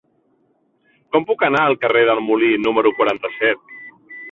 Com 1.15 1.27
puc 1.33 1.45
anar 1.49 1.61
al 1.67 1.77
carrer 1.85 2.03
del 2.09 2.23
Molí 2.31 2.51
número 2.65 2.95
quaranta-set? 3.03 3.73